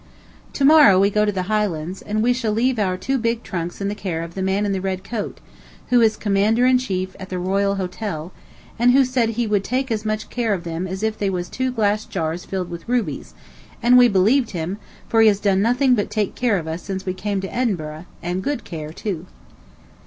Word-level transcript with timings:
To 0.53 0.65
morrow 0.65 0.99
we 0.99 1.11
go 1.11 1.25
to 1.25 1.31
the 1.31 1.43
Highlands, 1.43 2.01
and 2.01 2.23
we 2.23 2.33
shall 2.33 2.51
leave 2.51 2.79
our 2.79 2.97
two 2.97 3.19
big 3.19 3.43
trunks 3.43 3.79
in 3.79 3.87
the 3.87 3.93
care 3.93 4.23
of 4.23 4.33
the 4.33 4.41
man 4.41 4.65
in 4.65 4.71
the 4.71 4.81
red 4.81 5.03
coat, 5.03 5.39
who 5.89 6.01
is 6.01 6.17
commander 6.17 6.65
in 6.65 6.79
chief 6.79 7.15
at 7.19 7.29
the 7.29 7.37
Royal 7.37 7.75
Hotel, 7.75 8.31
and 8.79 8.89
who 8.93 9.05
said 9.05 9.29
he 9.29 9.45
would 9.45 9.63
take 9.63 9.91
as 9.91 10.03
much 10.03 10.31
care 10.31 10.55
of 10.55 10.63
them 10.63 10.87
as 10.87 11.03
if 11.03 11.19
they 11.19 11.29
was 11.29 11.49
two 11.49 11.69
glass 11.71 12.05
jars 12.05 12.45
filled 12.45 12.71
with 12.71 12.89
rubies; 12.89 13.35
and 13.83 13.95
we 13.95 14.07
believed 14.07 14.49
him, 14.57 14.79
for 15.07 15.21
he 15.21 15.27
has 15.27 15.39
done 15.39 15.61
nothing 15.61 15.93
but 15.93 16.09
take 16.09 16.33
care 16.33 16.57
of 16.57 16.65
us 16.67 16.81
since 16.81 17.05
we 17.05 17.13
came 17.13 17.39
to 17.39 17.55
Edinburgh, 17.55 18.07
and 18.23 18.41
good 18.41 18.63
care, 18.63 18.91
too. 18.91 19.27